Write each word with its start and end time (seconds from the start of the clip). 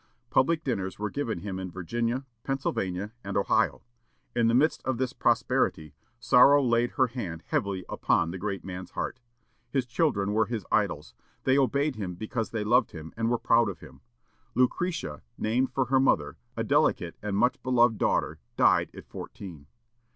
Public 0.31 0.63
dinners 0.63 0.97
were 0.97 1.11
given 1.11 1.41
him 1.41 1.59
in 1.59 1.69
Virginia, 1.69 2.25
Pennsylvania, 2.41 3.11
and 3.23 3.37
Ohio. 3.37 3.83
In 4.35 4.47
the 4.47 4.55
midst 4.55 4.81
of 4.83 4.97
this 4.97 5.13
prosperity, 5.13 5.93
sorrow 6.19 6.63
laid 6.63 6.93
her 6.93 7.05
hand 7.05 7.43
heavily 7.49 7.85
upon 7.87 8.31
the 8.31 8.39
great 8.39 8.65
man's 8.65 8.89
heart. 8.89 9.19
His 9.69 9.85
children 9.85 10.33
were 10.33 10.47
his 10.47 10.65
idols. 10.71 11.13
They 11.43 11.55
obeyed 11.55 11.97
him 11.97 12.15
because 12.15 12.49
they 12.49 12.63
loved 12.63 12.93
him 12.93 13.13
and 13.15 13.29
were 13.29 13.37
proud 13.37 13.69
of 13.69 13.77
him. 13.81 14.01
Lucretia, 14.55 15.21
named 15.37 15.71
for 15.71 15.85
her 15.85 15.99
mother, 15.99 16.35
a 16.57 16.63
delicate 16.63 17.15
and 17.21 17.37
much 17.37 17.61
beloved 17.61 17.99
daughter, 17.99 18.39
died 18.57 18.89
at 18.95 19.05
fourteen. 19.05 19.67